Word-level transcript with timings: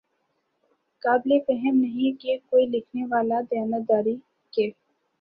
قابل 1.03 1.37
فہم 1.47 1.75
نہیں 1.77 2.19
کہ 2.21 2.37
کوئی 2.49 2.65
لکھنے 2.67 3.05
والا 3.11 3.39
دیانت 3.51 3.87
داری 3.89 4.15
کے 4.53 4.69